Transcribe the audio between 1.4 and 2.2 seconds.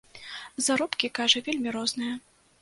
вельмі розныя.